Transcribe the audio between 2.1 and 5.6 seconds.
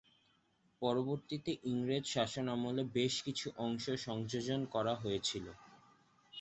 শাসনামলে বেশ কিছু অংশ সংযোজন করা হয়েছিল।